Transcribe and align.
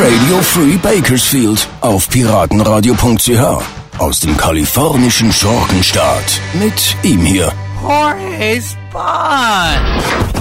Radio 0.00 0.42
Free 0.42 0.76
Bakersfield 0.76 1.66
auf 1.80 2.08
piratenradio.ch 2.08 3.98
aus 3.98 4.20
dem 4.20 4.36
kalifornischen 4.36 5.32
Schurkenstaat 5.32 6.40
mit 6.54 6.96
ihm 7.02 7.20
hier. 7.22 7.52
Jorge 7.82 8.60
Spawn. 8.60 10.38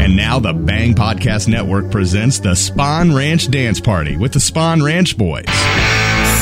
And 0.00 0.16
now 0.16 0.40
the 0.40 0.52
Bang 0.52 0.94
Podcast 0.94 1.48
Network 1.48 1.90
presents 1.90 2.40
the 2.40 2.54
Spawn 2.54 3.14
Ranch 3.14 3.48
Dance 3.48 3.80
Party 3.80 4.16
with 4.16 4.32
the 4.32 4.40
Spawn 4.40 4.82
Ranch 4.82 5.16
Boys. 5.16 5.44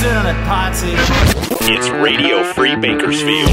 Sit 0.03 0.17
on 0.17 0.27
a 0.27 0.35
party. 0.47 0.95
It's 1.73 1.89
Radio 1.89 2.43
Free 2.55 2.75
Bakersfield. 2.75 3.51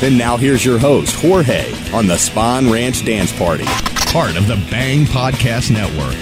And 0.00 0.16
now 0.16 0.36
here's 0.36 0.64
your 0.64 0.78
host, 0.78 1.20
Jorge, 1.20 1.74
on 1.92 2.06
the 2.06 2.16
Spawn 2.16 2.70
Ranch 2.70 3.04
Dance 3.04 3.36
Party, 3.36 3.64
part 4.12 4.36
of 4.36 4.46
the 4.46 4.54
Bang 4.70 5.06
Podcast 5.06 5.72
Network. 5.72 6.14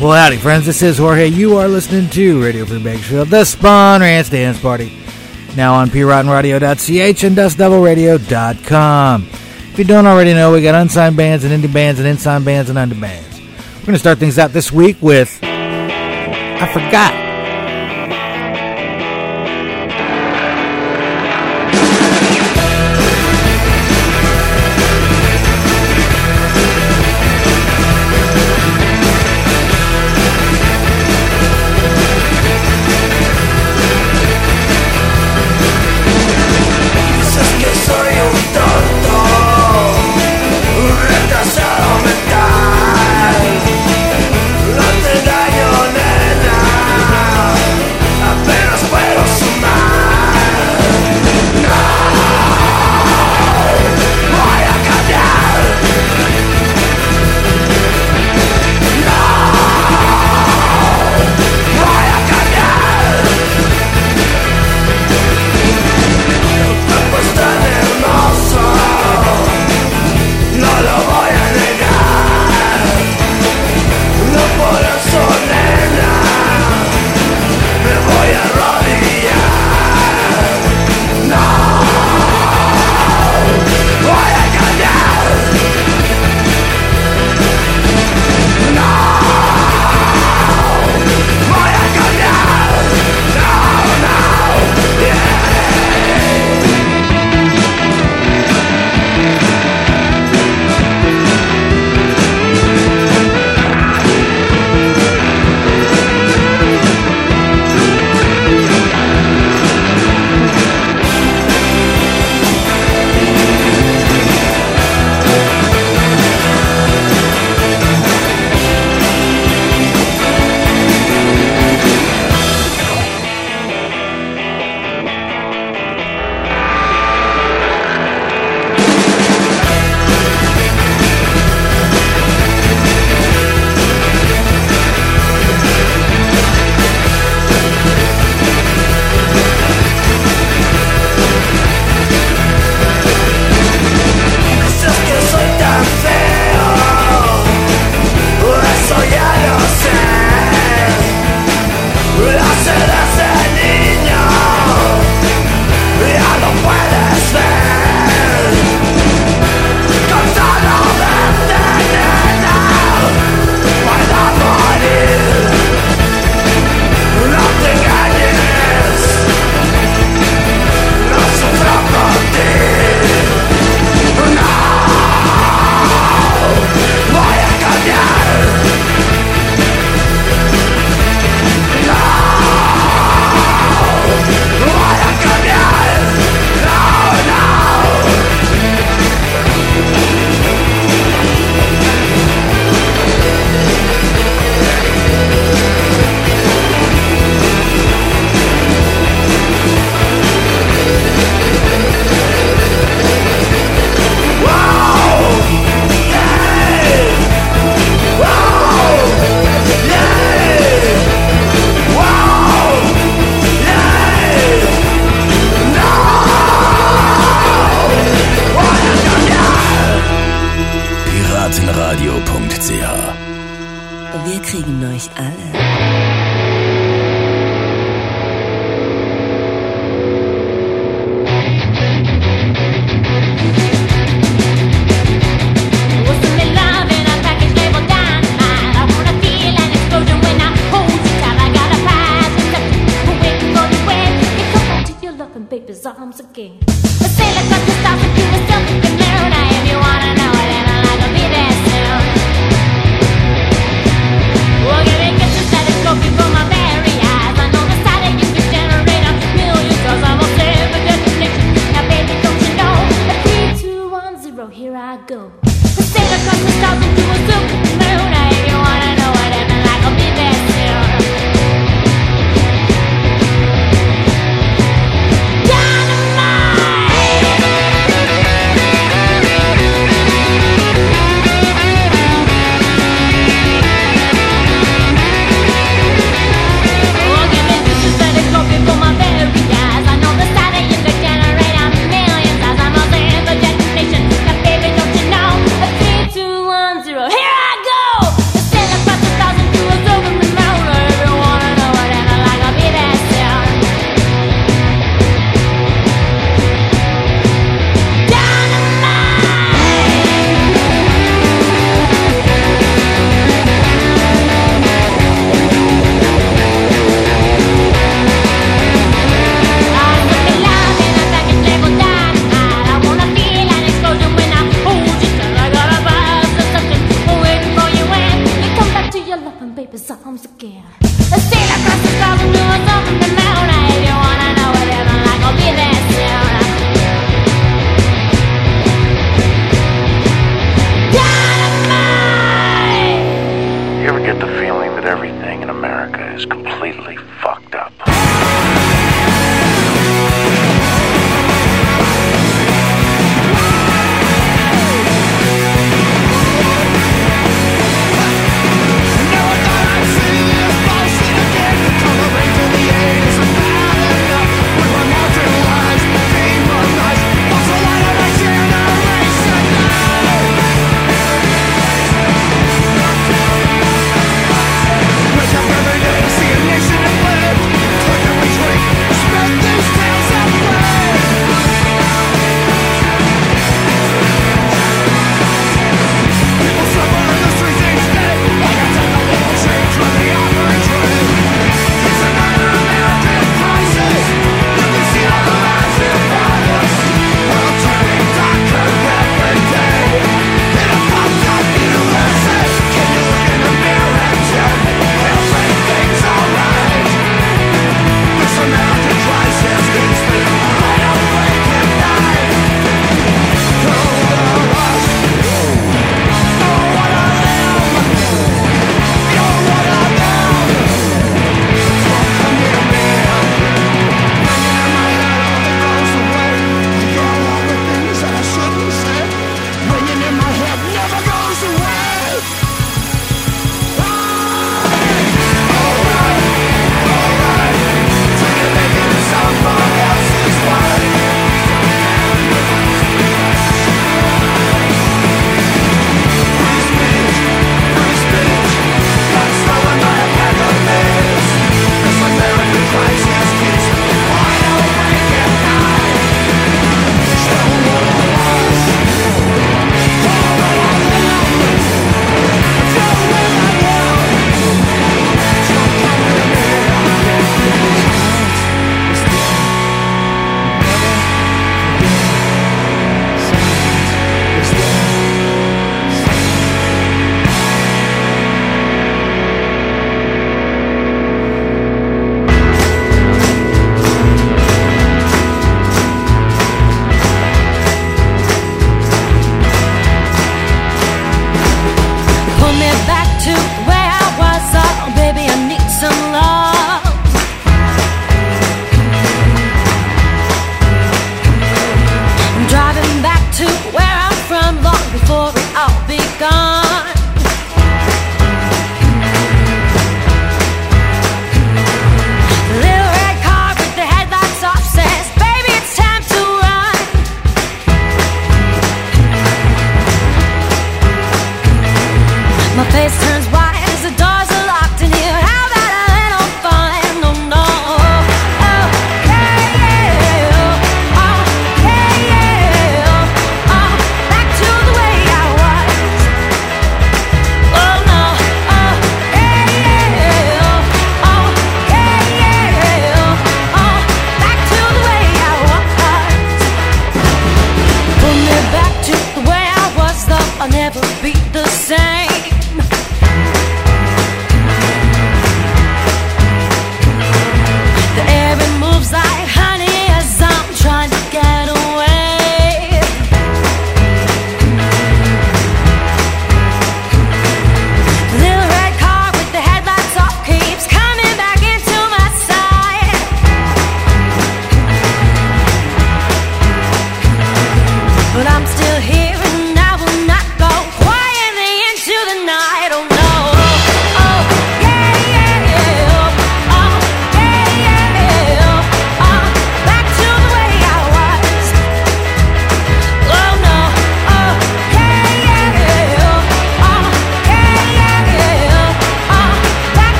Well, 0.00 0.12
howdy, 0.12 0.36
friends. 0.36 0.66
This 0.66 0.82
is 0.82 0.98
Jorge. 0.98 1.26
You 1.26 1.56
are 1.56 1.66
listening 1.66 2.08
to 2.10 2.40
Radio 2.40 2.64
Free 2.64 2.80
Bakersfield, 2.80 3.26
the 3.26 3.44
Spawn 3.44 4.02
Ranch 4.02 4.30
Dance 4.30 4.60
Party. 4.60 4.96
Now 5.56 5.74
on 5.74 5.88
PRottenRadio.ch 5.88 7.24
and 7.24 7.36
DustDevilRadio.com. 7.36 9.28
If 9.32 9.78
you 9.78 9.84
don't 9.84 10.06
already 10.06 10.32
know, 10.32 10.52
we 10.52 10.62
got 10.62 10.76
unsigned 10.76 11.16
bands 11.16 11.42
and 11.42 11.52
indie 11.52 11.74
bands 11.74 11.98
and 11.98 12.08
unsigned 12.08 12.44
bands 12.44 12.70
and 12.70 12.78
under 12.78 12.94
bands. 12.94 13.40
We're 13.40 13.86
going 13.86 13.94
to 13.94 13.98
start 13.98 14.18
things 14.18 14.38
out 14.38 14.52
this 14.52 14.70
week 14.70 14.96
with 15.02 15.40
I 15.42 16.70
Forgot. 16.72 17.25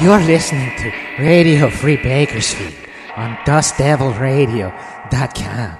You're 0.00 0.20
listening 0.20 0.74
to 0.78 0.90
Radio 1.18 1.68
Free 1.68 1.98
Bakersfield 1.98 2.72
on 3.18 3.36
dustdevilradio.com. 3.44 5.76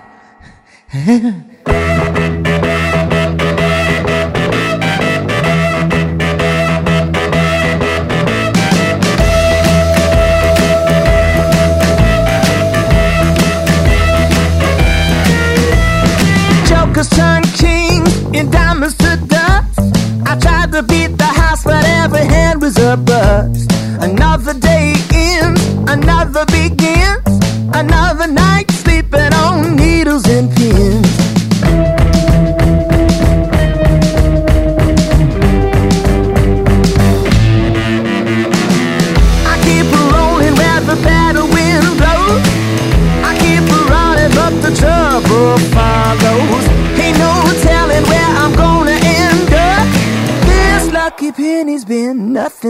Joker's 16.67 17.09
turned 17.09 17.47
king 17.55 18.05
in 18.35 18.51
diamonds 18.51 18.99
to 18.99 19.17
dust. 19.29 19.81
I 20.27 20.39
tried 20.39 20.73
to 20.73 20.83
beat 20.83 21.17
the 21.17 21.25
house, 21.25 21.65
but 21.65 21.87
every 21.87 22.27
hand 22.27 22.61
was 22.61 22.77
a 22.77 22.99
bust. 22.99 23.71
Another 24.03 24.55
day 24.55 24.95
in, 25.13 25.55
another 25.87 26.47
beginning. 26.47 26.90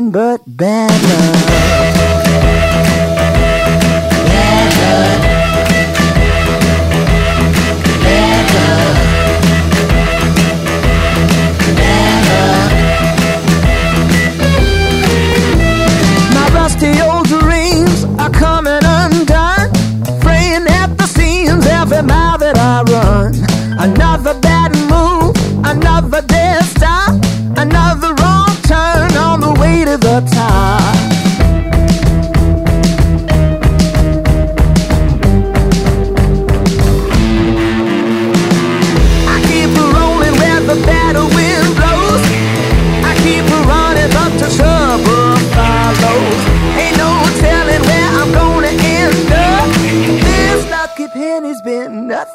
nothing 0.01 0.13
but 0.13 0.43
bad 0.47 0.91
love. 1.03 2.10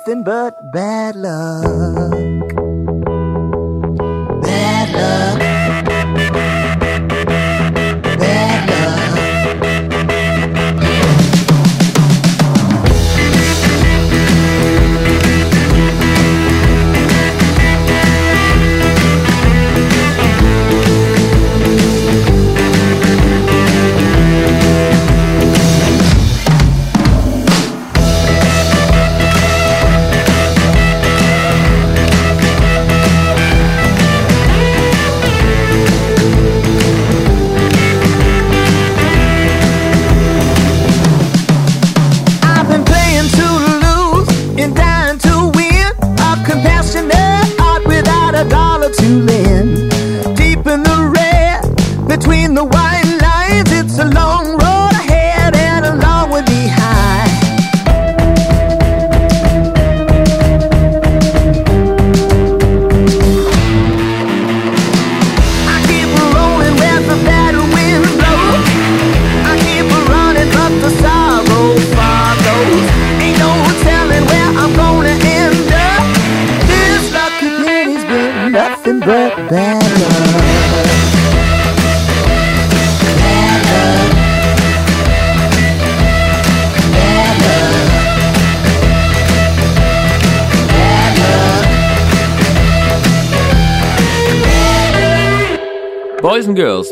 nothing 0.06 0.24
but 0.24 0.54
bad 0.72 1.16
luck. 1.16 1.35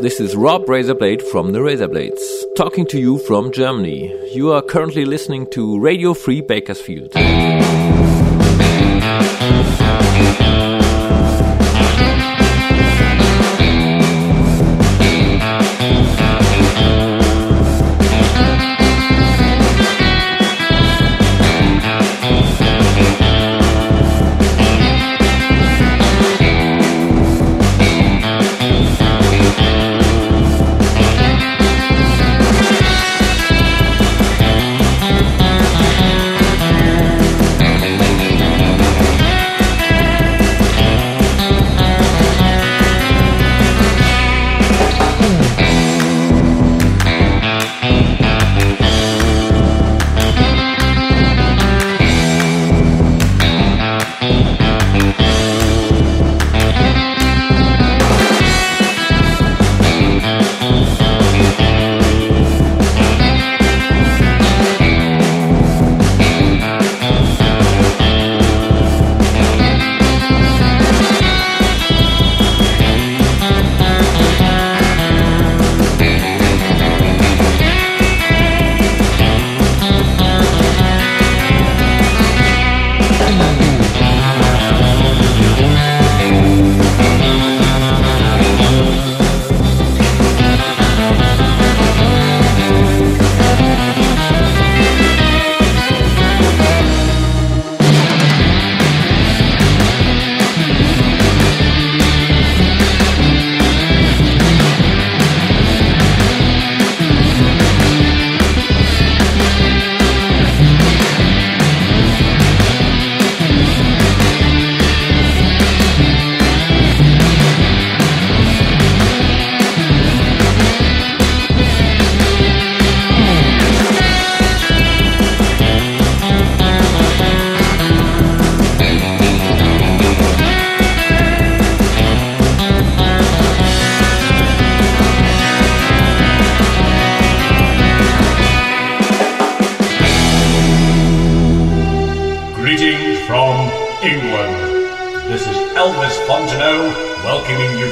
This 0.03 0.19
is 0.19 0.35
Rob 0.35 0.65
Razorblade 0.65 1.21
from 1.21 1.53
the 1.53 1.59
Razorblades, 1.59 2.19
talking 2.57 2.85
to 2.87 2.99
you 2.99 3.19
from 3.19 3.53
Germany. 3.53 4.13
You 4.33 4.51
are 4.51 4.61
currently 4.61 5.05
listening 5.05 5.49
to 5.51 5.79
Radio 5.79 6.13
Free 6.13 6.41
Bakersfield. 6.41 7.13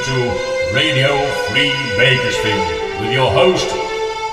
To 0.02 0.74
Radio 0.74 1.16
Free 1.48 1.70
Bakersfield 1.96 3.00
with 3.00 3.12
your 3.12 3.30
host, 3.30 3.68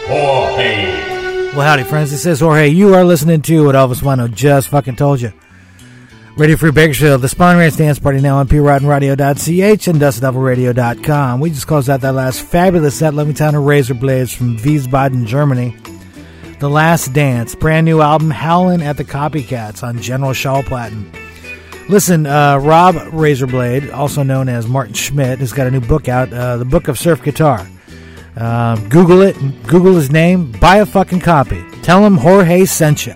Jorge. 0.08 1.54
Well, 1.54 1.62
howdy, 1.62 1.84
friends. 1.84 2.10
This 2.10 2.26
is 2.26 2.40
Jorge. 2.40 2.70
You 2.70 2.96
are 2.96 3.04
listening 3.04 3.44
to 3.44 3.66
what 3.66 3.76
Elvis 3.76 4.02
Wano 4.02 4.34
just 4.34 4.70
fucking 4.70 4.96
told 4.96 5.22
you. 5.22 5.32
Radio 6.38 6.56
Free 6.58 6.72
Bakersfield, 6.72 7.22
the 7.22 7.30
Spawn 7.30 7.58
Ranch 7.58 7.76
Dance 7.76 8.00
Party 8.00 8.20
now 8.20 8.38
on 8.38 8.48
PRoddenRadio.ch 8.48 9.88
and 9.88 10.02
DustDevilRadio.com. 10.02 11.40
We 11.40 11.50
just 11.52 11.68
closed 11.68 11.90
out 11.90 12.02
that 12.02 12.16
last 12.16 12.42
fabulous 12.42 12.98
set, 12.98 13.14
Levingtown 13.14 13.56
of 13.56 13.66
Razor 13.66 13.94
Blades 13.94 14.34
from 14.34 14.58
Wiesbaden, 14.58 15.28
Germany. 15.28 15.76
The 16.60 16.70
Last 16.70 17.14
Dance, 17.14 17.54
brand 17.56 17.86
new 17.86 18.02
album, 18.02 18.32
Howlin' 18.32 18.82
at 18.82 18.98
the 18.98 19.06
Copycats 19.06 19.84
on 19.84 20.02
General 20.02 20.32
Schallplatten. 20.32 21.19
Listen, 21.90 22.28
uh, 22.28 22.60
Rob 22.60 22.94
Razorblade, 22.96 23.92
also 23.92 24.22
known 24.22 24.48
as 24.48 24.68
Martin 24.68 24.94
Schmidt, 24.94 25.40
has 25.40 25.52
got 25.52 25.66
a 25.66 25.72
new 25.72 25.82
book 25.82 26.08
out, 26.08 26.32
uh, 26.32 26.58
The 26.58 26.66
Book 26.66 26.88
of 26.88 27.00
Surf 27.00 27.24
Guitar. 27.24 27.68
Um, 28.38 28.88
Google 28.90 29.24
it, 29.24 29.36
Google 29.66 29.96
his 29.96 30.12
name, 30.12 30.52
buy 30.52 30.78
a 30.78 30.86
fucking 30.86 31.22
copy. 31.22 31.64
Tell 31.82 32.06
him 32.06 32.16
Jorge 32.16 32.66
sent 32.66 33.08
you. 33.08 33.16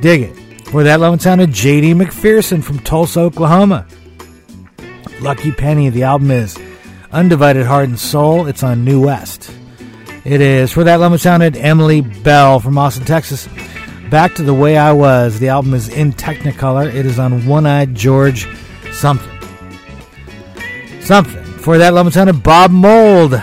Dig 0.00 0.22
it. 0.22 0.36
For 0.66 0.82
that 0.82 0.98
love 0.98 1.22
sounded 1.22 1.50
JD 1.50 1.94
McPherson 1.94 2.62
from 2.62 2.80
Tulsa, 2.80 3.20
Oklahoma. 3.20 3.86
Lucky 5.20 5.52
Penny, 5.52 5.88
the 5.88 6.02
album 6.02 6.32
is 6.32 6.58
Undivided 7.12 7.66
Heart 7.66 7.90
and 7.90 8.00
Soul. 8.00 8.46
It's 8.46 8.64
on 8.64 8.84
New 8.84 9.00
West. 9.00 9.48
It 10.24 10.40
is 10.40 10.72
for 10.72 10.82
that 10.82 10.98
lemon 10.98 11.20
sounded 11.20 11.56
Emily 11.56 12.00
Bell 12.00 12.58
from 12.58 12.76
Austin, 12.78 13.04
Texas. 13.04 13.48
Back 14.10 14.36
to 14.36 14.44
the 14.44 14.54
way 14.54 14.76
I 14.76 14.92
was. 14.92 15.40
The 15.40 15.48
album 15.48 15.74
is 15.74 15.88
in 15.88 16.12
Technicolor. 16.12 16.94
It 16.94 17.06
is 17.06 17.18
on 17.18 17.44
One 17.44 17.66
Eyed 17.66 17.94
George 17.94 18.46
something. 18.92 19.30
Something. 21.00 21.42
For 21.44 21.76
that 21.78 22.12
sounded 22.12 22.42
Bob 22.42 22.70
Mould 22.70 23.42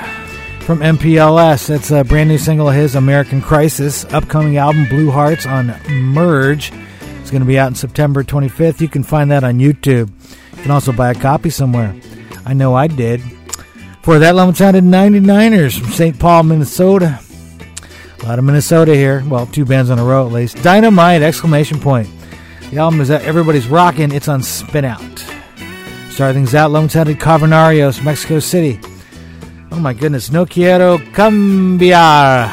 from 0.62 0.80
MPLS. 0.80 1.67
That's 1.67 1.91
a 1.91 2.06
brand 2.06 2.30
new 2.30 2.38
single 2.38 2.69
of 2.69 2.76
his, 2.76 2.95
American 2.95 3.41
Crisis. 3.41 4.06
Upcoming 4.06 4.56
album 4.56 4.88
Blue 4.88 5.12
Hearts 5.12 5.45
on 5.45 5.76
Merge. 5.89 6.71
It's 7.19 7.30
going 7.30 7.41
to 7.41 7.47
be 7.47 7.60
out 7.60 7.67
in 7.67 7.76
September 7.76 8.23
25th. 8.23 8.80
You 8.80 8.88
can 8.88 9.04
find 9.04 9.32
that 9.32 9.43
on 9.43 9.60
YouTube. 9.60 10.10
You 10.56 10.62
can 10.62 10.71
also 10.71 10.93
buy 10.93 11.12
a 11.12 11.15
copy 11.15 11.49
somewhere. 11.49 11.93
I 12.45 12.54
know 12.54 12.73
I 12.73 12.88
did. 12.88 13.21
For 14.02 14.17
that 14.19 14.36
lemon 14.36 14.56
sounded 14.56 14.86
99ers 14.86 15.78
from 15.78 15.91
St. 15.91 16.17
Paul, 16.17 16.43
Minnesota. 16.43 17.19
A 18.23 18.25
lot 18.25 18.39
of 18.39 18.45
Minnesota 18.45 18.95
here. 18.95 19.21
Well, 19.27 19.45
two 19.47 19.65
bands 19.65 19.89
on 19.89 19.99
a 19.99 20.03
row 20.03 20.25
at 20.25 20.31
least. 20.31 20.63
Dynamite! 20.63 21.21
Exclamation 21.21 21.77
point. 21.77 22.07
The 22.71 22.77
album 22.77 23.01
is 23.01 23.09
that 23.09 23.23
everybody's 23.23 23.67
rocking. 23.67 24.13
It's 24.13 24.29
on 24.29 24.41
Spin 24.41 24.86
Out. 24.86 25.19
Starting 26.09 26.43
things 26.43 26.55
out, 26.55 26.71
lemon 26.71 26.89
sounded 26.89 27.19
Cavernarios, 27.19 28.01
Mexico 28.01 28.39
City. 28.39 28.79
Oh 29.71 29.79
my 29.79 29.93
goodness, 29.93 30.31
No 30.31 30.45
Quiero 30.45 30.99
Cambiar. 30.99 32.49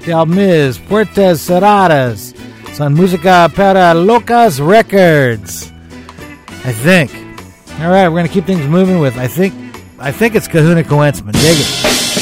The 0.00 0.12
album 0.12 0.38
is 0.38 0.78
Puertas 0.78 1.38
Cerradas. 1.46 2.34
It's 2.68 2.80
on 2.80 2.96
Música 2.96 3.54
para 3.54 3.94
Locas 3.94 4.58
Records. 4.58 5.70
I 6.64 6.72
think. 6.72 7.14
All 7.80 7.90
right, 7.90 8.08
we're 8.08 8.16
gonna 8.16 8.28
keep 8.28 8.46
things 8.46 8.66
moving 8.66 8.98
with. 8.98 9.16
I 9.16 9.28
think. 9.28 9.54
I 10.00 10.10
think 10.10 10.34
it's 10.34 10.48
Kahuna 10.48 10.82
Kawentzmann. 10.82 11.32
Dig 11.32 11.56
it. 11.60 12.17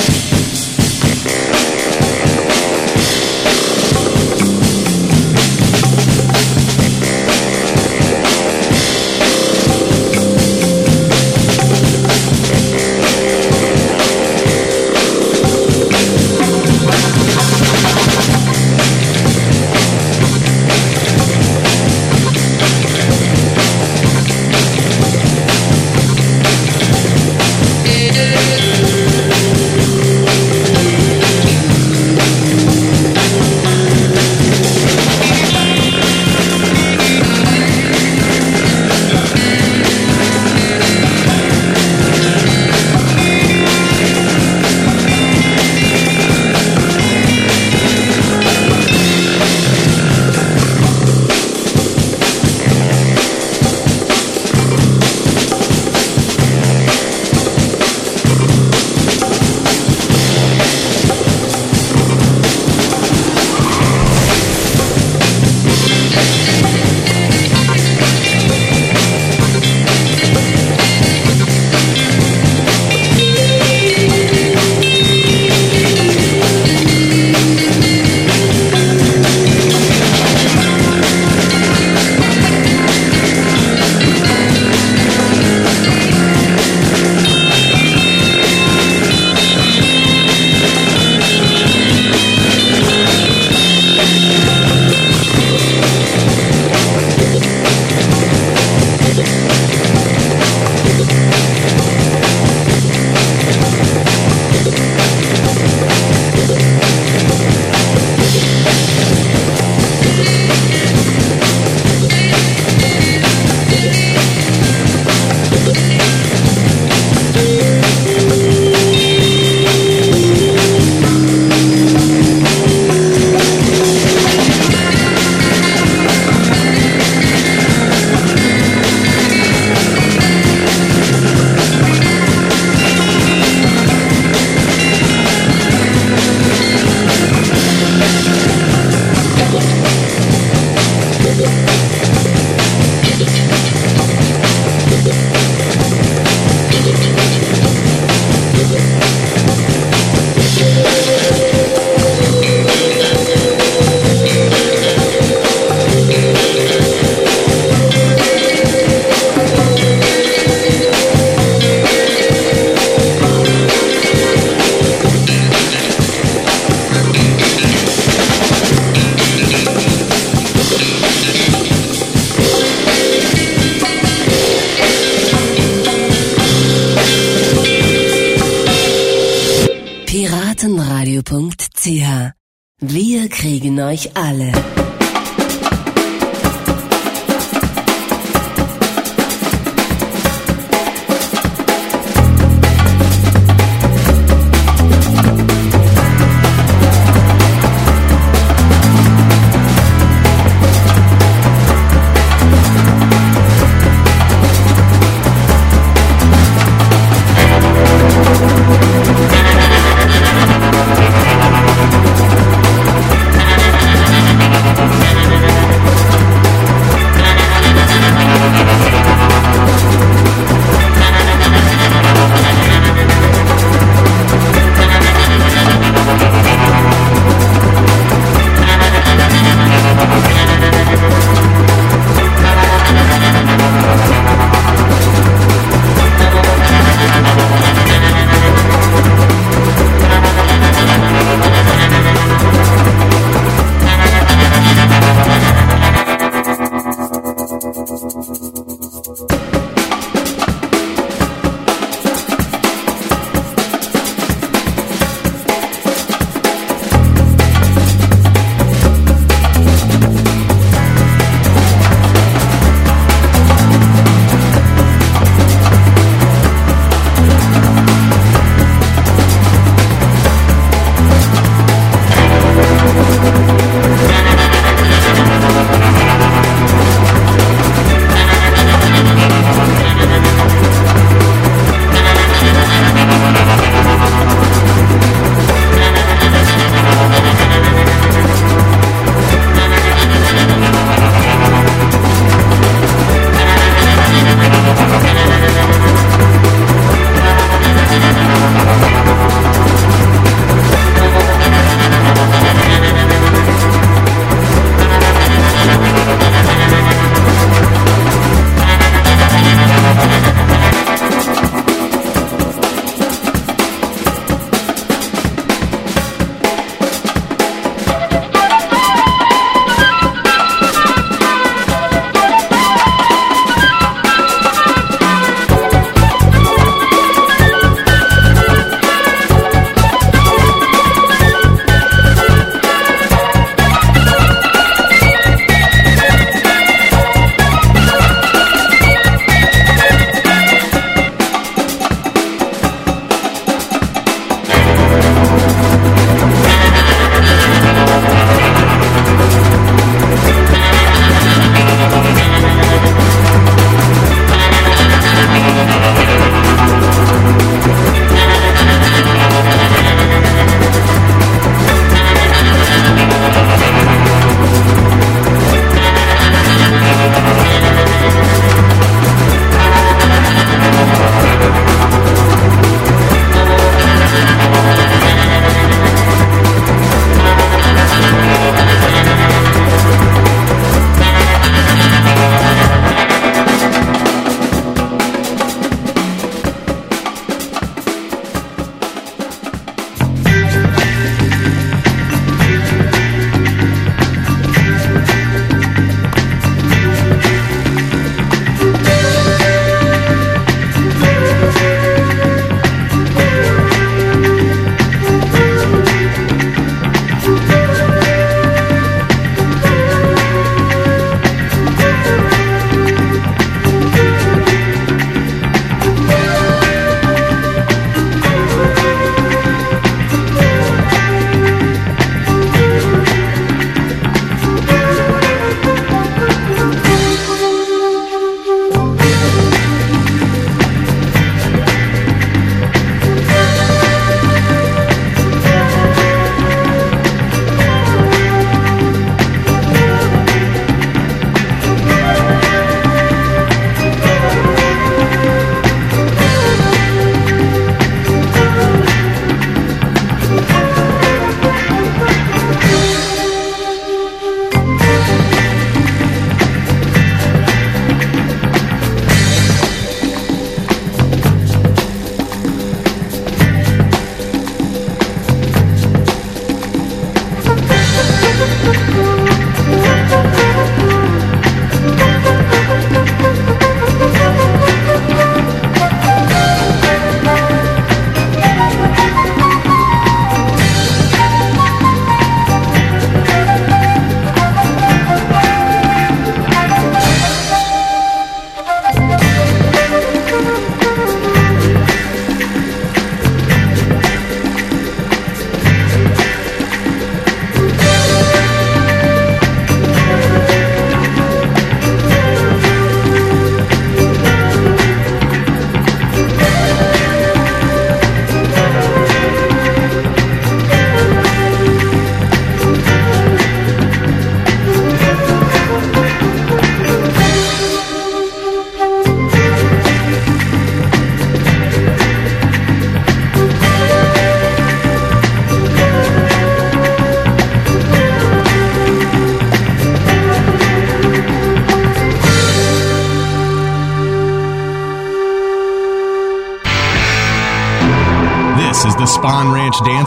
Totale. 184.26 184.65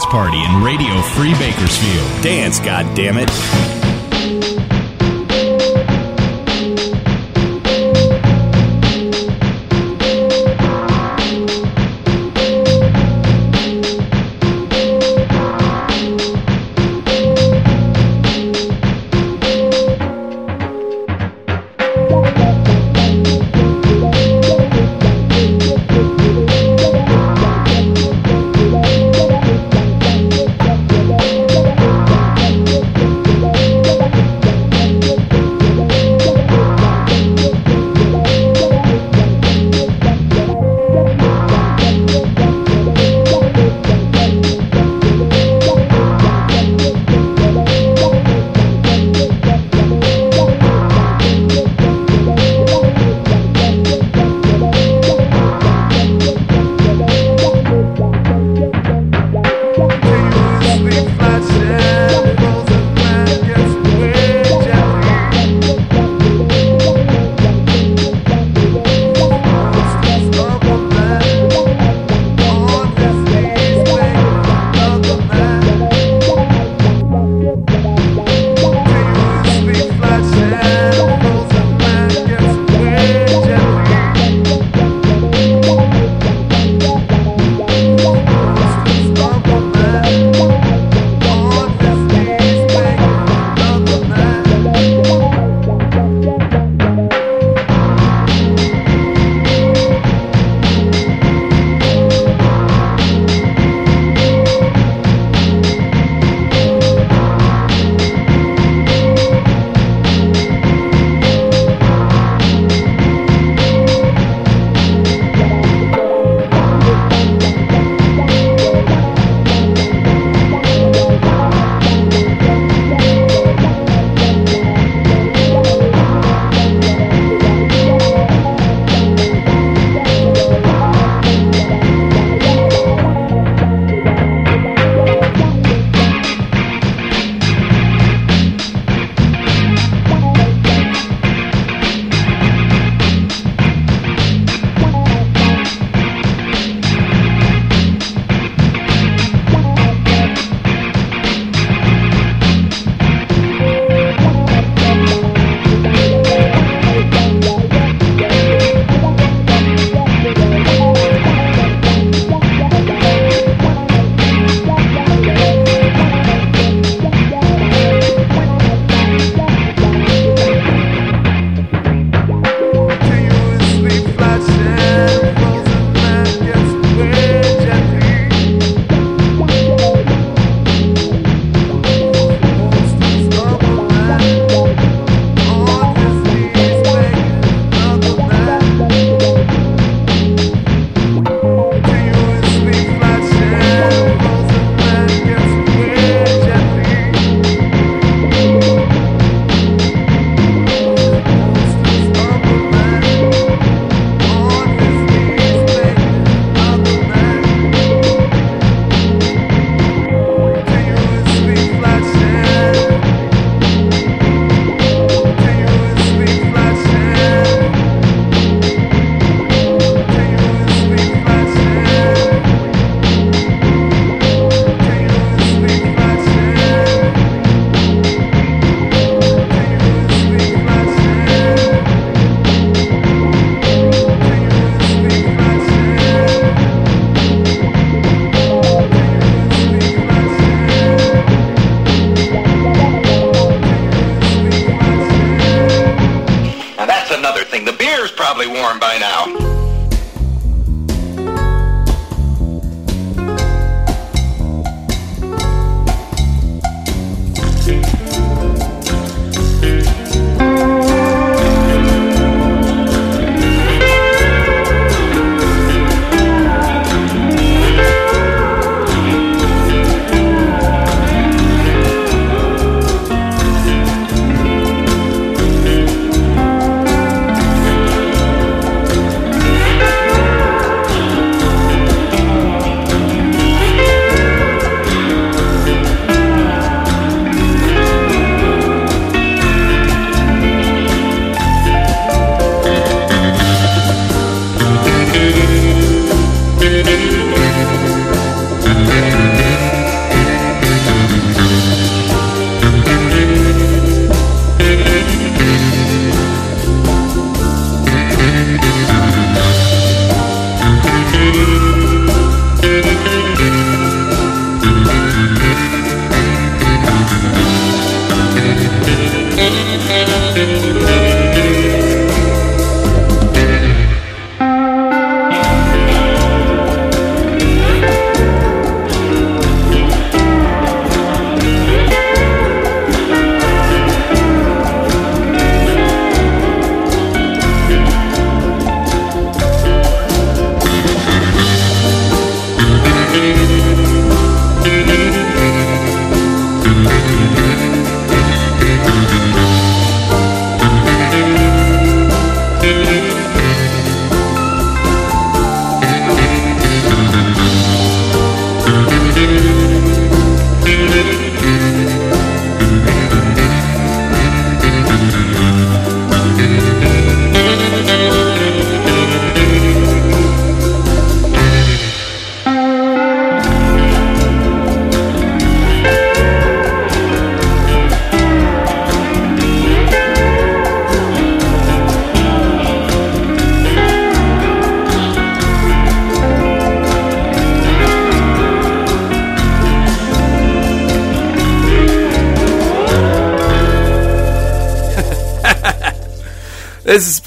Dance 0.00 0.12
Party 0.12 0.42
in 0.42 0.62
Radio 0.62 1.02
Free 1.14 1.34
Bakersfield. 1.34 2.22
Dance, 2.22 2.58
goddammit. 2.60 3.28
Thank 3.28 3.79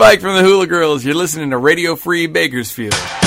Spike 0.03 0.19
from 0.19 0.35
the 0.35 0.43
Hula 0.43 0.67
Girls. 0.67 1.05
You're 1.05 1.15
listening 1.15 1.51
to 1.51 1.57
Radio 1.57 1.95
Free 1.95 2.27
Bakersfield. 2.27 3.22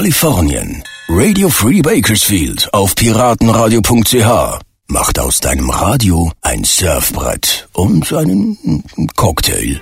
Kalifornien. 0.00 0.82
Radio 1.10 1.50
Free 1.50 1.82
Bakersfield 1.82 2.72
auf 2.72 2.94
piratenradio.ch 2.94 4.58
macht 4.88 5.18
aus 5.18 5.40
deinem 5.40 5.68
Radio 5.68 6.32
ein 6.40 6.64
Surfbrett 6.64 7.68
und 7.74 8.10
einen 8.14 8.82
Cocktail. 9.14 9.78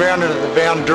Is 0.00 0.34
of 0.34 0.40
the 0.40 0.54
band 0.54 0.86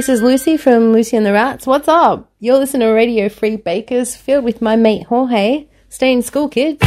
this 0.00 0.08
is 0.08 0.22
Lucy 0.22 0.56
from 0.56 0.94
Lucy 0.94 1.14
and 1.14 1.26
the 1.26 1.32
Rats. 1.34 1.66
What's 1.66 1.86
up? 1.86 2.32
You're 2.38 2.56
listening 2.56 2.88
to 2.88 2.94
Radio 2.94 3.28
Free 3.28 3.56
Bakersfield 3.56 4.44
with 4.44 4.62
my 4.62 4.74
mate 4.74 5.04
Jorge. 5.08 5.66
Stay 5.90 6.14
in 6.14 6.22
school, 6.22 6.48
kids. 6.48 6.80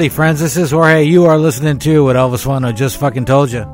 Howdy, 0.00 0.08
friends. 0.08 0.40
This 0.40 0.56
is 0.56 0.70
Jorge. 0.70 1.02
You 1.02 1.26
are 1.26 1.36
listening 1.36 1.78
to 1.80 2.02
what 2.02 2.16
Elvis 2.16 2.46
Wano 2.46 2.74
just 2.74 2.96
fucking 2.96 3.26
told 3.26 3.52
you. 3.52 3.66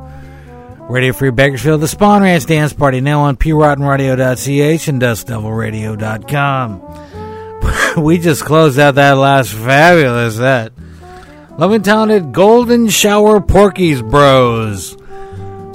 Radio 0.88 1.12
Free 1.12 1.30
Bakersfield, 1.30 1.80
the 1.80 1.86
Spahn 1.86 2.22
Ranch 2.22 2.46
Dance 2.46 2.72
Party, 2.72 3.00
now 3.00 3.20
on 3.20 3.36
PiratenRadio.ch 3.36 4.88
and 4.88 5.00
DustDevilRadio.com. 5.00 7.94
we 8.02 8.18
just 8.18 8.44
closed 8.44 8.76
out 8.76 8.96
that 8.96 9.12
last 9.12 9.52
fabulous 9.52 10.34
set. 10.34 10.72
Loving 11.58 11.82
talented 11.82 12.32
Golden 12.32 12.88
Shower 12.88 13.38
Porkies 13.38 14.02
Bros. 14.10 14.96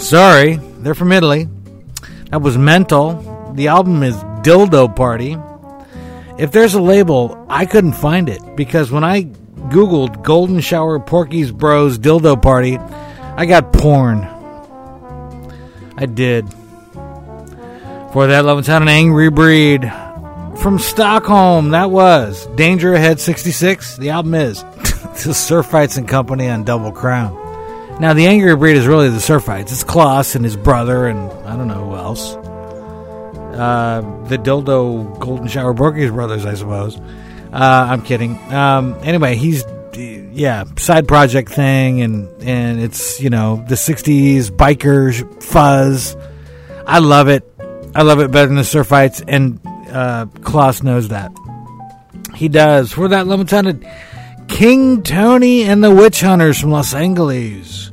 Sorry, 0.05 0.57
they're 0.79 0.93
from 0.93 1.13
Italy. 1.13 1.47
That 2.31 2.41
was 2.41 2.57
Mental. 2.57 3.53
The 3.53 3.69
album 3.69 4.03
is 4.03 4.17
Dildo 4.43 4.93
Party. 4.93 5.37
If 6.37 6.51
there's 6.51 6.73
a 6.73 6.81
label, 6.81 7.45
I 7.49 7.65
couldn't 7.65 7.93
find 7.93 8.27
it 8.27 8.41
because 8.57 8.91
when 8.91 9.05
I 9.05 9.31
Googled 9.69 10.23
Golden 10.23 10.59
Shower 10.59 10.99
Porkies 10.99 11.53
Bros 11.53 11.97
Dildo 11.97 12.41
Party, 12.41 12.77
I 12.77 13.45
got 13.45 13.73
porn. 13.73 14.23
I 15.97 16.05
did. 16.05 16.51
For 18.13 18.27
that, 18.27 18.43
Love 18.43 18.65
Town, 18.65 18.81
an 18.81 18.89
angry 18.89 19.29
breed 19.29 19.81
from 20.57 20.79
Stockholm. 20.79 21.69
That 21.69 21.91
was 21.91 22.45
Danger 22.55 22.93
Ahead 22.93 23.19
66. 23.19 23.97
The 23.97 24.09
album 24.09 24.33
is 24.33 24.63
the 25.23 25.33
Surf 25.33 25.67
Fights 25.67 25.97
and 25.97 26.07
Company 26.07 26.49
on 26.49 26.63
Double 26.63 26.91
Crown. 26.91 27.37
Now, 27.99 28.13
the 28.13 28.25
angry 28.25 28.55
breed 28.55 28.77
is 28.77 28.87
really 28.87 29.09
the 29.09 29.19
Surf 29.21 29.45
Fights. 29.45 29.71
It's 29.71 29.83
Klaus 29.83 30.35
and 30.35 30.43
his 30.43 30.57
brother, 30.57 31.07
and 31.07 31.31
I 31.47 31.55
don't 31.55 31.67
know 31.67 31.85
who 31.85 31.95
else. 31.95 32.35
Uh, 33.55 34.01
the 34.27 34.37
Dildo 34.37 35.19
Golden 35.19 35.47
Shower 35.47 35.73
Porkies 35.73 36.11
brothers, 36.11 36.45
I 36.45 36.55
suppose. 36.55 36.99
Uh, 37.51 37.87
I'm 37.89 38.01
kidding. 38.01 38.37
Um, 38.51 38.97
anyway, 39.03 39.35
he's 39.35 39.65
yeah, 40.33 40.63
side 40.77 41.07
project 41.07 41.51
thing, 41.51 42.01
and 42.01 42.29
and 42.41 42.79
it's 42.79 43.19
you 43.19 43.29
know 43.29 43.63
the 43.67 43.75
'60s 43.75 44.49
bikers 44.49 45.43
fuzz. 45.43 46.15
I 46.87 46.99
love 46.99 47.27
it. 47.27 47.43
I 47.93 48.03
love 48.03 48.19
it 48.19 48.31
better 48.31 48.47
than 48.47 48.55
the 48.55 48.63
surf 48.63 48.87
fights, 48.87 49.21
and 49.27 49.59
uh, 49.89 50.27
Klaus 50.41 50.81
knows 50.83 51.09
that. 51.09 51.31
He 52.35 52.47
does. 52.47 52.93
For 52.93 53.09
that 53.09 53.27
limited 53.27 53.85
King 54.47 55.03
Tony 55.03 55.63
and 55.63 55.83
the 55.83 55.91
Witch 55.91 56.21
Hunters 56.21 56.59
from 56.59 56.71
Los 56.71 56.93
Angeles. 56.93 57.91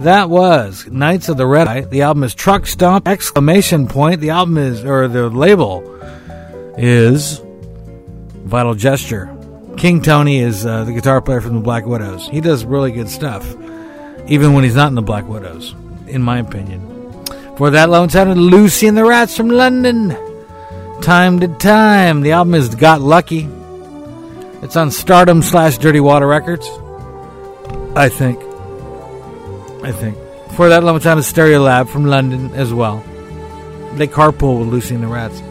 That 0.00 0.30
was 0.30 0.86
Knights 0.86 1.28
of 1.28 1.36
the 1.36 1.46
Red 1.46 1.66
Eye. 1.66 1.80
The 1.80 2.02
album 2.02 2.22
is 2.22 2.34
Truck 2.34 2.66
Stomp! 2.66 3.08
Exclamation 3.08 3.88
point. 3.88 4.20
The 4.20 4.30
album 4.30 4.56
is, 4.56 4.84
or 4.84 5.08
the 5.08 5.28
label 5.28 5.82
is 6.78 7.40
Vital 8.48 8.74
Gesture. 8.74 9.28
King 9.76 10.00
Tony 10.00 10.38
is 10.38 10.64
uh, 10.64 10.84
the 10.84 10.92
guitar 10.94 11.20
player 11.20 11.42
from 11.42 11.54
the 11.54 11.60
Black 11.60 11.84
Widows. 11.84 12.26
He 12.28 12.40
does 12.40 12.64
really 12.64 12.90
good 12.92 13.10
stuff, 13.10 13.46
even 14.26 14.54
when 14.54 14.64
he's 14.64 14.74
not 14.74 14.88
in 14.88 14.94
the 14.94 15.02
Black 15.02 15.28
Widows, 15.28 15.74
in 16.06 16.22
my 16.22 16.38
opinion. 16.38 16.80
For 17.58 17.68
that 17.68 17.90
lone 17.90 18.08
sounded 18.08 18.38
Lucy 18.38 18.86
and 18.86 18.96
the 18.96 19.04
Rats 19.04 19.36
from 19.36 19.50
London. 19.50 20.16
Time 21.02 21.40
to 21.40 21.48
Time. 21.48 22.22
The 22.22 22.32
album 22.32 22.54
is 22.54 22.74
Got 22.74 23.02
Lucky. 23.02 23.46
It's 24.62 24.76
on 24.76 24.90
Stardom 24.90 25.42
slash 25.42 25.76
Dirty 25.76 26.00
Water 26.00 26.26
Records. 26.26 26.66
I 27.94 28.08
think. 28.08 28.42
I 29.84 29.92
think. 29.92 30.16
For 30.56 30.70
that 30.70 30.82
lone 30.82 31.02
sounded 31.02 31.22
Stereolab 31.22 31.90
from 31.90 32.06
London 32.06 32.54
as 32.54 32.72
well. 32.72 33.04
They 33.96 34.08
carpool 34.08 34.60
with 34.60 34.68
Lucy 34.68 34.94
and 34.94 35.04
the 35.04 35.08
Rats. 35.08 35.42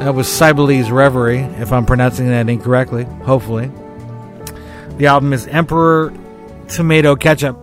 That 0.00 0.14
was 0.14 0.28
Cybele's 0.28 0.90
Reverie, 0.90 1.40
if 1.60 1.72
I'm 1.74 1.84
pronouncing 1.84 2.28
that 2.28 2.48
incorrectly, 2.48 3.04
hopefully. 3.04 3.70
The 4.96 5.08
album 5.08 5.34
is 5.34 5.46
Emperor 5.46 6.10
Tomato 6.68 7.16
Ketchup 7.16 7.54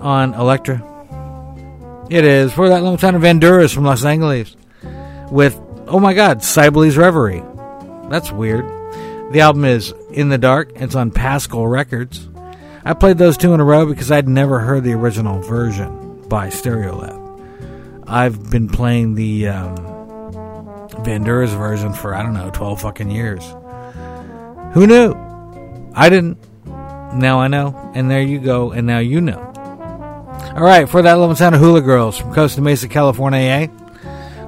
on 0.00 0.34
Elektra. 0.34 0.84
It 2.10 2.24
is 2.24 2.52
for 2.52 2.70
that 2.70 2.82
long 2.82 2.96
time 2.96 3.14
of 3.14 3.22
Vanduras 3.22 3.72
from 3.72 3.84
Los 3.84 4.04
Angeles 4.04 4.56
with, 5.30 5.56
oh 5.86 6.00
my 6.00 6.12
god, 6.12 6.38
Cybele's 6.40 6.96
Reverie. 6.96 7.44
That's 8.10 8.32
weird. 8.32 8.64
The 9.32 9.40
album 9.42 9.64
is 9.64 9.94
In 10.10 10.28
the 10.28 10.38
Dark. 10.38 10.72
It's 10.74 10.96
on 10.96 11.12
Pascal 11.12 11.68
Records. 11.68 12.28
I 12.84 12.94
played 12.94 13.18
those 13.18 13.36
two 13.36 13.54
in 13.54 13.60
a 13.60 13.64
row 13.64 13.86
because 13.86 14.10
I'd 14.10 14.28
never 14.28 14.58
heard 14.58 14.82
the 14.82 14.94
original 14.94 15.40
version 15.40 16.22
by 16.28 16.48
Stereolab. 16.48 18.04
I've 18.08 18.50
been 18.50 18.68
playing 18.68 19.14
the 19.14 19.48
um, 19.48 19.97
Vandura's 21.04 21.52
version 21.52 21.92
for, 21.92 22.14
I 22.14 22.22
don't 22.22 22.34
know, 22.34 22.50
12 22.50 22.82
fucking 22.82 23.10
years. 23.10 23.44
Who 24.72 24.86
knew? 24.86 25.14
I 25.94 26.08
didn't. 26.08 26.38
Now 26.66 27.40
I 27.40 27.48
know. 27.48 27.90
And 27.94 28.10
there 28.10 28.22
you 28.22 28.38
go. 28.38 28.72
And 28.72 28.86
now 28.86 28.98
you 28.98 29.20
know. 29.20 29.40
All 30.54 30.64
right, 30.64 30.88
for 30.88 31.02
that 31.02 31.14
Love 31.14 31.36
Sound 31.38 31.54
of 31.54 31.60
Hula 31.60 31.80
Girls 31.80 32.18
from 32.18 32.34
Costa 32.34 32.60
Mesa, 32.60 32.88
California, 32.88 33.40
eh? 33.40 33.66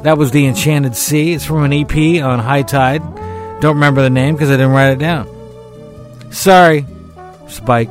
That 0.03 0.19
was 0.19 0.31
The 0.31 0.47
Enchanted 0.47 0.97
Sea. 0.97 1.35
It's 1.35 1.45
from 1.45 1.63
an 1.63 1.73
EP 1.73 2.23
on 2.23 2.39
High 2.39 2.63
Tide. 2.63 3.03
Don't 3.61 3.75
remember 3.75 4.03
the 4.03 4.11
name 4.11 4.35
because 4.35 4.49
I 4.49 4.55
didn't 4.55 4.73
write 4.73 4.93
it 4.93 4.99
down. 4.99 5.29
Sorry, 6.31 6.87
Spike. 7.49 7.91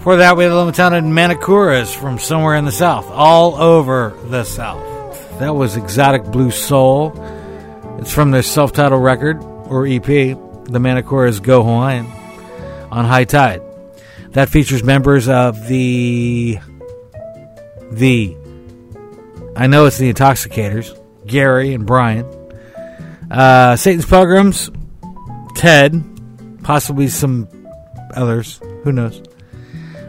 For 0.00 0.16
that, 0.16 0.36
we 0.36 0.44
had 0.44 0.52
Love 0.52 0.74
Sound 0.74 0.94
of 0.94 1.04
Manicuras 1.04 1.94
from 1.94 2.18
somewhere 2.18 2.56
in 2.56 2.64
the 2.64 2.72
South. 2.72 3.10
All 3.10 3.56
over 3.56 4.16
the 4.28 4.44
South. 4.44 4.82
That 5.38 5.54
was 5.54 5.76
Exotic 5.76 6.24
Blue 6.24 6.50
Soul. 6.50 7.10
It's 8.00 8.12
from 8.12 8.30
their 8.30 8.42
self 8.42 8.72
titled 8.72 9.02
record, 9.02 9.42
or 9.42 9.86
EP. 9.86 10.04
The 10.04 10.78
Manakooras 10.78 11.42
Go 11.42 11.62
Hawaiian 11.62 12.06
on 12.90 13.04
High 13.04 13.24
Tide. 13.24 13.60
That 14.30 14.48
features 14.48 14.82
members 14.82 15.28
of 15.28 15.66
the. 15.66 16.58
The. 17.90 18.36
I 19.56 19.66
know 19.66 19.84
it's 19.86 19.98
the 19.98 20.12
Intoxicators, 20.12 20.98
Gary 21.26 21.74
and 21.74 21.86
Brian. 21.86 22.24
Uh, 23.30 23.76
Satan's 23.76 24.06
Pilgrims, 24.06 24.70
Ted, 25.54 26.02
possibly 26.62 27.08
some 27.08 27.48
others. 28.14 28.60
Who 28.84 28.92
knows? 28.92 29.20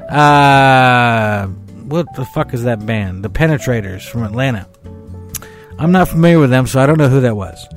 Uh, 0.09 1.47
what 1.47 2.07
the 2.15 2.25
fuck 2.25 2.53
is 2.53 2.63
that 2.63 2.85
band? 2.85 3.25
The 3.25 3.29
Penetrators 3.29 4.07
from 4.07 4.23
Atlanta. 4.23 4.67
I'm 5.81 5.91
not 5.91 6.09
familiar 6.09 6.37
with 6.37 6.51
them, 6.51 6.67
so 6.67 6.79
I 6.79 6.85
don't 6.85 6.99
know 6.99 7.09
who 7.09 7.21
that 7.21 7.35
was. 7.35 7.67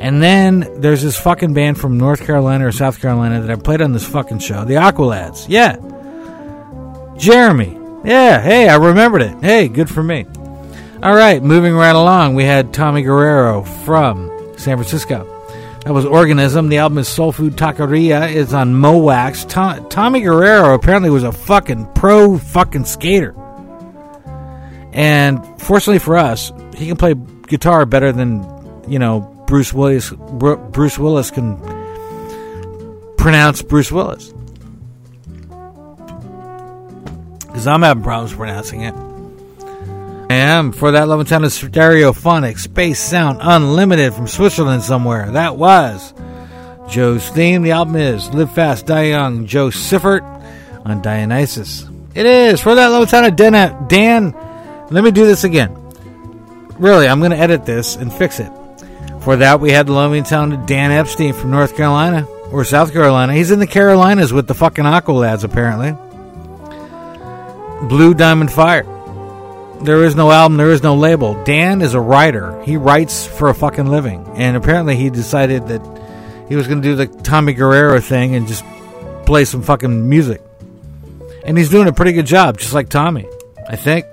And 0.00 0.22
then 0.22 0.80
there's 0.80 1.02
this 1.02 1.18
fucking 1.18 1.54
band 1.54 1.76
from 1.76 1.98
North 1.98 2.24
Carolina 2.24 2.68
or 2.68 2.70
South 2.70 3.00
Carolina 3.00 3.40
that 3.40 3.50
I 3.50 3.56
played 3.56 3.82
on 3.82 3.92
this 3.92 4.06
fucking 4.06 4.38
show, 4.38 4.64
the 4.64 4.74
Aqualads. 4.74 5.46
Yeah. 5.48 5.76
Jeremy. 7.18 7.76
Yeah, 8.04 8.40
hey, 8.40 8.68
I 8.68 8.76
remembered 8.76 9.22
it. 9.22 9.36
Hey, 9.40 9.66
good 9.66 9.90
for 9.90 10.04
me. 10.04 10.24
All 11.02 11.16
right, 11.16 11.42
moving 11.42 11.74
right 11.74 11.96
along, 11.96 12.36
we 12.36 12.44
had 12.44 12.72
Tommy 12.72 13.02
Guerrero 13.02 13.64
from 13.84 14.30
San 14.56 14.76
Francisco. 14.76 15.24
That 15.84 15.92
was 15.92 16.04
Organism. 16.04 16.68
The 16.68 16.78
album 16.78 16.98
is 16.98 17.08
Soul 17.08 17.32
Food 17.32 17.56
Taqueria. 17.56 18.32
It's 18.32 18.52
on 18.52 18.74
Mo' 18.74 18.98
Wax. 18.98 19.44
To- 19.46 19.84
Tommy 19.90 20.20
Guerrero 20.20 20.74
apparently 20.74 21.10
was 21.10 21.24
a 21.24 21.32
fucking 21.32 21.86
pro 21.94 22.38
fucking 22.38 22.84
skater. 22.84 23.34
And 24.92 25.44
fortunately 25.60 25.98
for 25.98 26.16
us, 26.16 26.52
he 26.76 26.86
can 26.86 26.96
play 26.96 27.14
guitar 27.48 27.86
better 27.86 28.12
than, 28.12 28.44
you 28.88 28.98
know, 28.98 29.20
Bruce 29.46 29.72
Willis 29.72 30.10
Bruce 30.10 30.98
Willis 30.98 31.30
can 31.30 31.56
pronounce 33.16 33.62
Bruce 33.62 33.90
Willis. 33.90 34.32
Cuz 37.52 37.66
I'm 37.66 37.82
having 37.82 38.02
problems 38.02 38.34
pronouncing 38.34 38.82
it. 38.82 38.94
I 40.30 40.34
am 40.34 40.72
for 40.72 40.90
that 40.90 41.08
Love 41.08 41.26
Town 41.26 41.44
is 41.44 41.54
Stereophonic 41.58 42.58
Space 42.58 43.00
Sound 43.00 43.38
Unlimited 43.40 44.12
from 44.12 44.26
Switzerland 44.26 44.82
somewhere. 44.82 45.30
That 45.30 45.56
was 45.56 46.12
Joe's 46.88 47.26
theme. 47.30 47.62
The 47.62 47.70
album 47.70 47.96
is 47.96 48.28
Live 48.34 48.52
Fast, 48.52 48.84
Die 48.86 49.04
Young, 49.04 49.46
Jo 49.46 49.70
Siffert 49.70 50.22
on 50.84 51.00
Dionysus. 51.00 51.86
It 52.14 52.26
is 52.26 52.60
for 52.60 52.74
that 52.74 52.88
Love 52.88 53.08
Town 53.08 53.24
of 53.24 53.36
Dan, 53.36 53.88
Dan. 53.88 54.34
Let 54.90 55.02
me 55.02 55.10
do 55.10 55.24
this 55.24 55.44
again. 55.44 55.74
Really, 56.78 57.08
I'm 57.08 57.18
going 57.18 57.32
to 57.32 57.36
edit 57.36 57.66
this 57.66 57.96
and 57.96 58.12
fix 58.12 58.40
it. 58.40 58.52
For 59.20 59.36
that, 59.36 59.60
we 59.60 59.72
had 59.72 59.86
the 59.86 59.92
loving 59.92 60.22
town 60.22 60.52
of 60.52 60.66
Dan 60.66 60.92
Epstein 60.92 61.32
from 61.32 61.50
North 61.50 61.76
Carolina 61.76 62.26
or 62.52 62.64
South 62.64 62.92
Carolina. 62.92 63.34
He's 63.34 63.50
in 63.50 63.58
the 63.58 63.66
Carolinas 63.66 64.32
with 64.32 64.46
the 64.46 64.54
fucking 64.54 64.84
Aqualads, 64.84 65.44
apparently. 65.44 65.92
Blue 67.88 68.14
Diamond 68.14 68.52
Fire. 68.52 68.84
There 69.82 70.02
is 70.04 70.16
no 70.16 70.30
album, 70.30 70.56
there 70.56 70.70
is 70.70 70.82
no 70.82 70.96
label. 70.96 71.42
Dan 71.44 71.82
is 71.82 71.94
a 71.94 72.00
writer. 72.00 72.60
He 72.62 72.76
writes 72.76 73.26
for 73.26 73.48
a 73.48 73.54
fucking 73.54 73.86
living. 73.86 74.26
And 74.34 74.56
apparently 74.56 74.96
he 74.96 75.10
decided 75.10 75.68
that 75.68 75.82
he 76.48 76.56
was 76.56 76.66
going 76.66 76.82
to 76.82 76.88
do 76.88 76.96
the 76.96 77.06
Tommy 77.06 77.52
Guerrero 77.52 78.00
thing 78.00 78.34
and 78.34 78.48
just 78.48 78.64
play 79.26 79.44
some 79.44 79.62
fucking 79.62 80.08
music. 80.08 80.42
And 81.44 81.56
he's 81.56 81.70
doing 81.70 81.86
a 81.86 81.92
pretty 81.92 82.12
good 82.12 82.26
job, 82.26 82.58
just 82.58 82.72
like 82.72 82.88
Tommy, 82.88 83.26
I 83.68 83.76
think. 83.76 84.06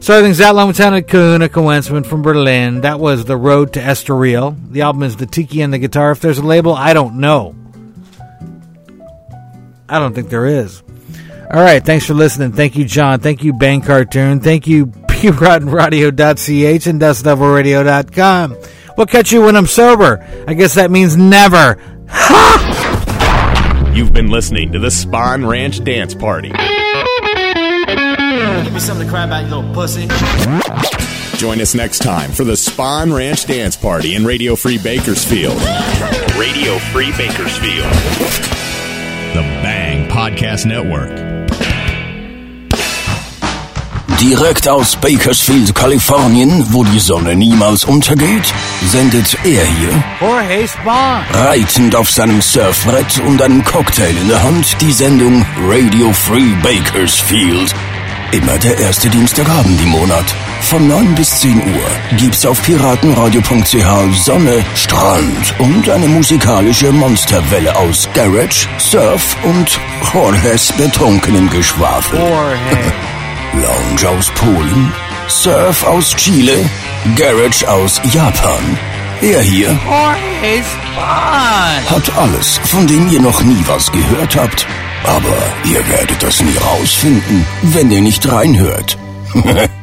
Starting 0.00 0.32
that 0.32 0.54
Lieutenant 0.56 1.08
Kahuna 1.08 1.48
Kawentzmann 1.50 2.06
from 2.06 2.22
Berlin. 2.22 2.80
That 2.80 2.98
was 2.98 3.26
The 3.26 3.36
Road 3.36 3.74
to 3.74 3.80
Estoril. 3.80 4.56
The 4.72 4.80
album 4.80 5.02
is 5.02 5.16
The 5.16 5.26
Tiki 5.26 5.60
and 5.60 5.74
the 5.74 5.78
Guitar. 5.78 6.10
If 6.12 6.20
there's 6.20 6.38
a 6.38 6.42
label, 6.42 6.74
I 6.74 6.94
don't 6.94 7.16
know. 7.16 7.54
I 9.90 9.98
don't 9.98 10.14
think 10.14 10.30
there 10.30 10.46
is. 10.46 10.82
All 11.52 11.60
right, 11.60 11.84
thanks 11.84 12.06
for 12.06 12.14
listening. 12.14 12.52
Thank 12.52 12.76
you, 12.76 12.86
John. 12.86 13.20
Thank 13.20 13.44
you, 13.44 13.52
Bang 13.52 13.82
Cartoon. 13.82 14.40
Thank 14.40 14.66
you, 14.66 14.86
PiratenRadio.ch 15.10 16.86
and 16.86 17.00
DustDevilRadio.com. 17.00 18.56
We'll 18.96 19.06
catch 19.06 19.32
you 19.32 19.42
when 19.42 19.54
I'm 19.56 19.66
sober. 19.66 20.26
I 20.48 20.54
guess 20.54 20.74
that 20.76 20.90
means 20.90 21.16
never. 21.16 21.76
You've 23.94 24.12
been 24.14 24.30
listening 24.30 24.72
to 24.72 24.78
the 24.78 24.88
Spahn 24.88 25.46
Ranch 25.46 25.84
Dance 25.84 26.14
Party. 26.14 26.52
Give 28.64 28.72
me 28.72 28.80
something 28.80 29.06
to 29.06 29.10
cry 29.12 29.24
about, 29.24 29.44
you 29.44 29.54
little 29.54 29.74
pussy. 29.74 30.08
Join 31.38 31.60
us 31.60 31.74
next 31.74 32.00
time 32.00 32.32
for 32.32 32.44
the 32.44 32.56
Spawn 32.56 33.12
Ranch 33.12 33.46
Dance 33.46 33.76
Party 33.76 34.14
in 34.14 34.26
Radio 34.26 34.56
Free 34.56 34.78
Bakersfield. 34.78 35.56
Radio 36.38 36.78
Free 36.92 37.10
Bakersfield. 37.12 37.90
The 39.32 39.42
Bang 39.62 40.08
Podcast 40.08 40.66
Network. 40.66 41.10
Direkt 44.20 44.68
aus 44.68 44.96
Bakersfield, 44.96 45.74
Kalifornien, 45.74 46.66
wo 46.74 46.84
die 46.84 47.00
Sonne 47.00 47.34
niemals 47.34 47.86
untergeht, 47.86 48.52
sendet 48.86 49.34
er 49.44 49.64
hier, 49.64 50.04
Jorge 50.20 50.68
Spawn. 50.68 51.24
reitend 51.32 51.96
auf 51.96 52.10
seinem 52.10 52.42
Surfbrett 52.42 53.18
und 53.26 53.40
einem 53.40 53.64
Cocktail 53.64 54.14
in 54.20 54.28
der 54.28 54.42
Hand, 54.42 54.76
die 54.82 54.92
Sendung 54.92 55.42
Radio 55.66 56.12
Free 56.12 56.52
Bakersfield. 56.62 57.74
Immer 58.32 58.58
der 58.58 58.78
erste 58.78 59.10
Dienstagabend 59.10 59.80
im 59.80 59.88
Monat. 59.88 60.24
Von 60.60 60.86
9 60.86 61.16
bis 61.16 61.40
10 61.40 61.74
Uhr 61.74 62.16
gibt's 62.16 62.46
auf 62.46 62.62
piratenradio.ch 62.62 64.24
Sonne, 64.24 64.64
Strand 64.76 65.54
und 65.58 65.90
eine 65.90 66.06
musikalische 66.06 66.92
Monsterwelle 66.92 67.74
aus 67.74 68.08
Garage, 68.14 68.68
Surf 68.78 69.36
und 69.42 69.80
Jorges 70.12 70.72
betrunkenem 70.74 71.50
Geschwafel. 71.50 72.20
Jorge. 72.20 72.92
Lounge 73.54 74.08
aus 74.16 74.30
Polen, 74.36 74.92
Surf 75.26 75.82
aus 75.82 76.14
Chile, 76.14 76.70
Garage 77.16 77.68
aus 77.68 78.00
Japan. 78.12 78.78
Er 79.22 79.40
hier 79.40 79.70
Jorge 79.70 80.62
Spawn. 80.62 81.90
hat 81.90 82.16
alles, 82.16 82.58
von 82.58 82.86
dem 82.86 83.08
ihr 83.10 83.20
noch 83.20 83.42
nie 83.42 83.64
was 83.66 83.90
gehört 83.90 84.36
habt. 84.36 84.68
Aber 85.04 85.54
ihr 85.64 85.88
werdet 85.88 86.22
das 86.22 86.42
nie 86.42 86.56
rausfinden, 86.56 87.46
wenn 87.62 87.90
ihr 87.90 88.00
nicht 88.00 88.30
reinhört. 88.30 88.98